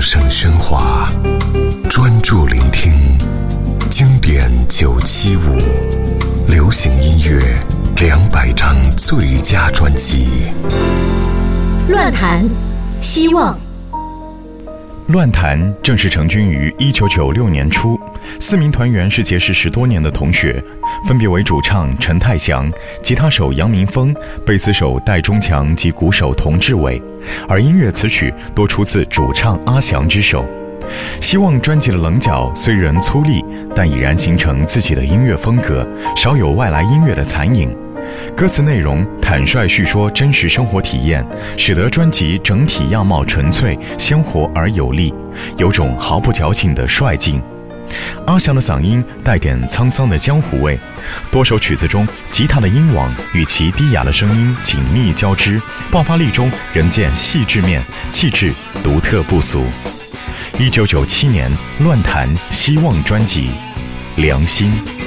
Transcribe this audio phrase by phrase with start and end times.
[0.00, 1.10] 声喧哗，
[1.90, 2.90] 专注聆听
[3.90, 5.58] 经典九七五，
[6.48, 7.54] 流行音乐
[7.96, 10.46] 两百张最佳专辑。
[11.90, 12.42] 乱弹，
[13.02, 13.58] 希望。
[15.08, 18.00] 乱弹正式成军于一九九六年初，
[18.38, 20.62] 四名团员是结识十多年的同学，
[21.06, 22.70] 分别为主唱陈泰祥、
[23.02, 24.14] 吉他手杨明峰、
[24.44, 27.00] 贝斯手戴中强及鼓手童志伟，
[27.48, 30.44] 而音乐词曲多出自主唱阿翔之手。
[31.20, 33.44] 希望专辑的棱角虽然粗粝，
[33.74, 37.76] 但已然形成自己的音乐风格，少有外来音乐的残影。
[38.34, 41.24] 歌词内容坦率叙说真实生活体验，
[41.56, 45.14] 使得专辑整体样貌纯粹、鲜活而有力，
[45.58, 47.40] 有种毫不矫情的率劲。
[48.26, 50.78] 阿翔的嗓音带点沧桑的江湖味，
[51.30, 57.82] 多首曲子中吉他的音网与其低哑的声音紧密交织，爆发力中仍见细致面，
[58.12, 59.64] 气质独特不俗。
[60.58, 63.50] 一九九七年乱弹希望专辑，
[64.16, 64.99] 良心。